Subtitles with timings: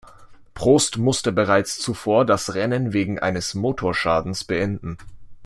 [0.55, 4.97] Prost musste bereits zuvor das Rennen wegen eines Motorschadens beenden.